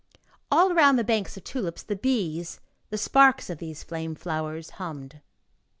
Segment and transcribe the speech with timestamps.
[0.51, 2.59] All around the banks of tulips the bees,
[2.89, 5.21] the sparks of these flame flowers, hummed.